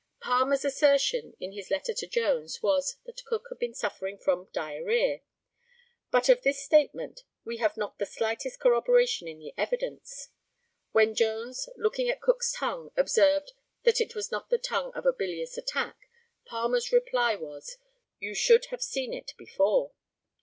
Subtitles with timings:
[0.19, 5.21] Palmer's assertion, in his letter to Jones, was, that Cook had been suffering from diarrhæa;
[6.09, 10.29] but of this statement we have not the slightest corroboration in the evidence.
[10.91, 13.51] When Jones, looking at Cook's tongue, observed
[13.83, 16.09] that it was not the tongue of a bilious attack,
[16.45, 17.77] Palmer's reply was,
[18.17, 19.91] "You should have seen it before."